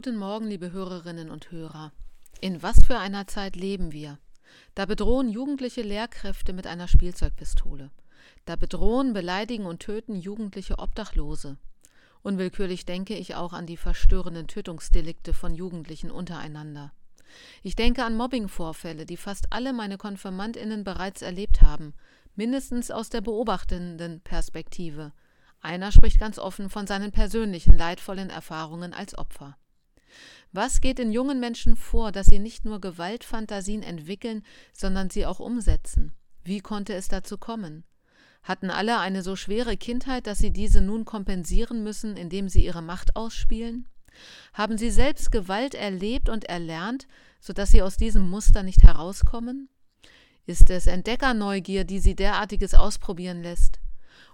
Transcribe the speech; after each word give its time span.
Guten 0.00 0.16
Morgen, 0.16 0.46
liebe 0.46 0.70
Hörerinnen 0.70 1.28
und 1.28 1.50
Hörer. 1.50 1.90
In 2.40 2.62
was 2.62 2.84
für 2.86 3.00
einer 3.00 3.26
Zeit 3.26 3.56
leben 3.56 3.90
wir? 3.90 4.20
Da 4.76 4.86
bedrohen 4.86 5.28
jugendliche 5.28 5.82
Lehrkräfte 5.82 6.52
mit 6.52 6.68
einer 6.68 6.86
Spielzeugpistole. 6.86 7.90
Da 8.44 8.54
bedrohen, 8.54 9.12
beleidigen 9.12 9.66
und 9.66 9.80
töten 9.80 10.14
jugendliche 10.14 10.78
Obdachlose. 10.78 11.56
Unwillkürlich 12.22 12.86
denke 12.86 13.16
ich 13.16 13.34
auch 13.34 13.52
an 13.52 13.66
die 13.66 13.76
verstörenden 13.76 14.46
Tötungsdelikte 14.46 15.34
von 15.34 15.52
Jugendlichen 15.52 16.12
untereinander. 16.12 16.92
Ich 17.64 17.74
denke 17.74 18.04
an 18.04 18.16
Mobbingvorfälle, 18.16 19.04
die 19.04 19.16
fast 19.16 19.52
alle 19.52 19.72
meine 19.72 19.98
Konfirmandinnen 19.98 20.84
bereits 20.84 21.22
erlebt 21.22 21.60
haben, 21.60 21.92
mindestens 22.36 22.92
aus 22.92 23.10
der 23.10 23.20
beobachtenden 23.20 24.20
Perspektive. 24.20 25.10
Einer 25.60 25.90
spricht 25.90 26.20
ganz 26.20 26.38
offen 26.38 26.70
von 26.70 26.86
seinen 26.86 27.10
persönlichen 27.10 27.76
leidvollen 27.76 28.30
Erfahrungen 28.30 28.94
als 28.94 29.18
Opfer. 29.18 29.56
Was 30.52 30.80
geht 30.80 30.98
in 30.98 31.12
jungen 31.12 31.40
Menschen 31.40 31.76
vor, 31.76 32.12
dass 32.12 32.26
sie 32.26 32.38
nicht 32.38 32.64
nur 32.64 32.80
Gewaltfantasien 32.80 33.82
entwickeln, 33.82 34.42
sondern 34.72 35.10
sie 35.10 35.26
auch 35.26 35.40
umsetzen? 35.40 36.12
Wie 36.44 36.60
konnte 36.60 36.94
es 36.94 37.08
dazu 37.08 37.38
kommen? 37.38 37.84
Hatten 38.42 38.70
alle 38.70 38.98
eine 38.98 39.22
so 39.22 39.36
schwere 39.36 39.76
Kindheit, 39.76 40.26
dass 40.26 40.38
sie 40.38 40.50
diese 40.50 40.80
nun 40.80 41.04
kompensieren 41.04 41.82
müssen, 41.82 42.16
indem 42.16 42.48
sie 42.48 42.64
ihre 42.64 42.82
Macht 42.82 43.16
ausspielen? 43.16 43.86
Haben 44.54 44.78
sie 44.78 44.90
selbst 44.90 45.30
Gewalt 45.30 45.74
erlebt 45.74 46.28
und 46.28 46.44
erlernt, 46.44 47.06
so 47.40 47.52
dass 47.52 47.70
sie 47.70 47.82
aus 47.82 47.96
diesem 47.96 48.28
Muster 48.28 48.62
nicht 48.62 48.82
herauskommen? 48.82 49.68
Ist 50.46 50.70
es 50.70 50.86
Entdeckerneugier, 50.86 51.84
die 51.84 51.98
sie 51.98 52.16
derartiges 52.16 52.74
ausprobieren 52.74 53.42
lässt? 53.42 53.80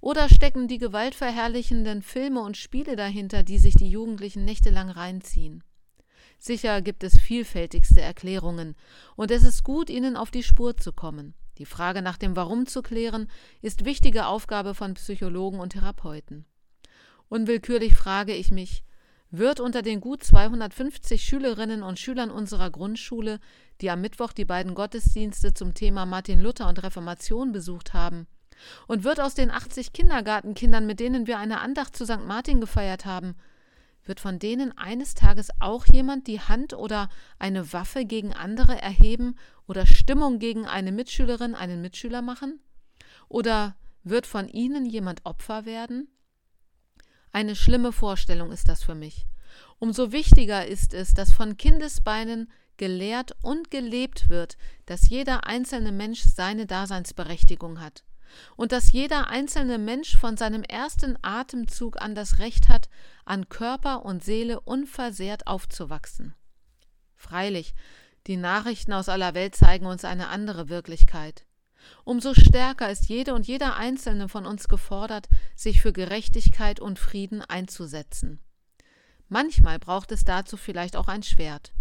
Oder 0.00 0.28
stecken 0.28 0.68
die 0.68 0.78
gewaltverherrlichenden 0.78 2.02
Filme 2.02 2.40
und 2.40 2.56
Spiele 2.56 2.96
dahinter, 2.96 3.42
die 3.42 3.58
sich 3.58 3.74
die 3.74 3.90
Jugendlichen 3.90 4.44
nächtelang 4.44 4.90
reinziehen? 4.90 5.62
Sicher 6.38 6.82
gibt 6.82 7.04
es 7.04 7.18
vielfältigste 7.18 8.00
Erklärungen, 8.00 8.74
und 9.14 9.30
es 9.30 9.44
ist 9.44 9.62
gut, 9.62 9.90
ihnen 9.90 10.16
auf 10.16 10.30
die 10.30 10.42
Spur 10.42 10.76
zu 10.76 10.92
kommen. 10.92 11.34
Die 11.58 11.66
Frage 11.66 12.02
nach 12.02 12.18
dem 12.18 12.34
Warum 12.34 12.66
zu 12.66 12.82
klären, 12.82 13.30
ist 13.60 13.84
wichtige 13.84 14.26
Aufgabe 14.26 14.74
von 14.74 14.94
Psychologen 14.94 15.60
und 15.60 15.74
Therapeuten. 15.74 16.46
Unwillkürlich 17.28 17.94
frage 17.94 18.34
ich 18.34 18.50
mich, 18.50 18.82
wird 19.30 19.60
unter 19.60 19.82
den 19.82 20.00
gut 20.00 20.22
250 20.22 21.22
Schülerinnen 21.22 21.82
und 21.82 21.98
Schülern 21.98 22.30
unserer 22.30 22.70
Grundschule, 22.70 23.40
die 23.80 23.90
am 23.90 24.00
Mittwoch 24.00 24.32
die 24.32 24.44
beiden 24.44 24.74
Gottesdienste 24.74 25.54
zum 25.54 25.74
Thema 25.74 26.04
Martin 26.06 26.40
Luther 26.40 26.68
und 26.68 26.82
Reformation 26.82 27.52
besucht 27.52 27.94
haben, 27.94 28.26
und 28.86 29.04
wird 29.04 29.20
aus 29.20 29.34
den 29.34 29.50
80 29.50 29.92
Kindergartenkindern, 29.92 30.86
mit 30.86 31.00
denen 31.00 31.26
wir 31.26 31.38
eine 31.38 31.60
Andacht 31.60 31.96
zu 31.96 32.04
St. 32.04 32.26
Martin 32.26 32.60
gefeiert 32.60 33.04
haben, 33.04 33.36
wird 34.04 34.20
von 34.20 34.38
denen 34.38 34.76
eines 34.76 35.14
Tages 35.14 35.50
auch 35.60 35.86
jemand 35.86 36.26
die 36.26 36.40
Hand 36.40 36.74
oder 36.74 37.08
eine 37.38 37.72
Waffe 37.72 38.04
gegen 38.04 38.32
andere 38.32 38.80
erheben 38.80 39.36
oder 39.66 39.86
Stimmung 39.86 40.38
gegen 40.38 40.66
eine 40.66 40.92
Mitschülerin, 40.92 41.54
einen 41.54 41.80
Mitschüler 41.80 42.22
machen? 42.22 42.60
Oder 43.28 43.76
wird 44.02 44.26
von 44.26 44.48
ihnen 44.48 44.86
jemand 44.86 45.24
Opfer 45.24 45.64
werden? 45.64 46.08
Eine 47.30 47.54
schlimme 47.54 47.92
Vorstellung 47.92 48.50
ist 48.50 48.68
das 48.68 48.82
für 48.82 48.94
mich. 48.94 49.26
Umso 49.78 50.12
wichtiger 50.12 50.66
ist 50.66 50.94
es, 50.94 51.14
dass 51.14 51.32
von 51.32 51.56
Kindesbeinen 51.56 52.50
gelehrt 52.76 53.36
und 53.42 53.70
gelebt 53.70 54.28
wird, 54.28 54.56
dass 54.86 55.08
jeder 55.08 55.46
einzelne 55.46 55.92
Mensch 55.92 56.22
seine 56.22 56.66
Daseinsberechtigung 56.66 57.80
hat 57.80 58.02
und 58.56 58.72
dass 58.72 58.92
jeder 58.92 59.28
einzelne 59.28 59.78
Mensch 59.78 60.16
von 60.16 60.36
seinem 60.36 60.62
ersten 60.62 61.18
Atemzug 61.22 62.00
an 62.00 62.14
das 62.14 62.38
Recht 62.38 62.68
hat, 62.68 62.88
an 63.24 63.48
Körper 63.48 64.04
und 64.04 64.22
Seele 64.22 64.60
unversehrt 64.60 65.46
aufzuwachsen. 65.46 66.34
Freilich, 67.16 67.74
die 68.26 68.36
Nachrichten 68.36 68.92
aus 68.92 69.08
aller 69.08 69.34
Welt 69.34 69.54
zeigen 69.54 69.86
uns 69.86 70.04
eine 70.04 70.28
andere 70.28 70.68
Wirklichkeit. 70.68 71.44
Umso 72.04 72.34
stärker 72.34 72.90
ist 72.90 73.08
jede 73.08 73.34
und 73.34 73.46
jeder 73.46 73.76
Einzelne 73.76 74.28
von 74.28 74.46
uns 74.46 74.68
gefordert, 74.68 75.28
sich 75.56 75.80
für 75.80 75.92
Gerechtigkeit 75.92 76.80
und 76.80 76.98
Frieden 76.98 77.42
einzusetzen. 77.42 78.40
Manchmal 79.28 79.78
braucht 79.78 80.12
es 80.12 80.24
dazu 80.24 80.56
vielleicht 80.56 80.96
auch 80.96 81.08
ein 81.08 81.22
Schwert. 81.22 81.72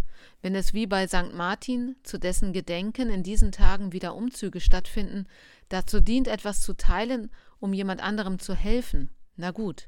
Wenn 0.42 0.56
es 0.56 0.74
wie 0.74 0.88
bei 0.88 1.08
St. 1.08 1.34
Martin, 1.34 1.96
zu 2.04 2.18
dessen 2.18 2.54
Gedenken 2.54 3.10
in 3.10 3.24
diesen 3.24 3.52
Tagen 3.52 3.94
wieder 3.94 4.16
Umzüge 4.16 4.60
stattfinden, 4.60 5.28
dazu 5.70 6.00
dient, 6.00 6.28
etwas 6.28 6.62
zu 6.62 6.74
teilen, 6.74 7.32
um 7.60 7.74
jemand 7.74 8.02
anderem 8.02 8.40
zu 8.40 8.56
helfen, 8.56 9.10
na 9.36 9.52
gut. 9.52 9.88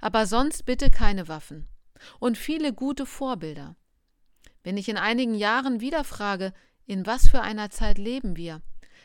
Aber 0.00 0.26
sonst 0.26 0.64
bitte 0.64 0.90
keine 0.90 1.28
Waffen. 1.28 1.68
Und 2.20 2.38
viele 2.38 2.72
gute 2.72 3.06
Vorbilder. 3.06 3.76
Wenn 4.62 4.76
ich 4.76 4.88
in 4.88 4.96
einigen 4.96 5.34
Jahren 5.34 5.80
wieder 5.80 6.04
frage, 6.04 6.52
in 6.86 7.06
was 7.06 7.28
für 7.28 7.42
einer 7.42 7.70
Zeit 7.70 7.98
leben 7.98 8.36
wir, 8.36 8.62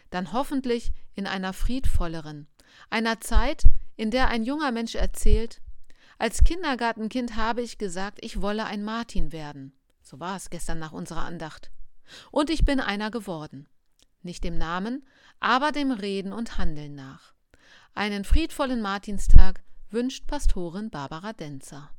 dann 0.09 0.31
hoffentlich 0.31 0.91
in 1.15 1.27
einer 1.27 1.53
friedvolleren, 1.53 2.47
einer 2.89 3.19
Zeit, 3.19 3.63
in 3.95 4.11
der 4.11 4.29
ein 4.29 4.43
junger 4.43 4.71
Mensch 4.71 4.95
erzählt, 4.95 5.61
als 6.17 6.43
Kindergartenkind 6.43 7.35
habe 7.35 7.61
ich 7.61 7.77
gesagt, 7.77 8.19
ich 8.21 8.41
wolle 8.41 8.65
ein 8.65 8.83
Martin 8.83 9.31
werden. 9.31 9.73
So 10.03 10.19
war 10.19 10.35
es 10.35 10.49
gestern 10.49 10.79
nach 10.79 10.91
unserer 10.91 11.23
Andacht. 11.23 11.71
Und 12.29 12.49
ich 12.49 12.65
bin 12.65 12.79
einer 12.79 13.09
geworden. 13.09 13.67
Nicht 14.21 14.43
dem 14.43 14.57
Namen, 14.57 15.07
aber 15.39 15.71
dem 15.71 15.91
Reden 15.91 16.33
und 16.33 16.57
Handeln 16.57 16.93
nach. 16.93 17.33
Einen 17.95 18.25
friedvollen 18.25 18.81
Martinstag 18.81 19.63
wünscht 19.89 20.27
Pastorin 20.27 20.89
Barbara 20.89 21.33
Denzer. 21.33 21.89